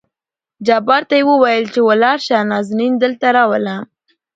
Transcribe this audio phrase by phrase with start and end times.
[0.67, 3.75] جبار ته يې ووېل چې ولاړ شه نازنين دلته راوله.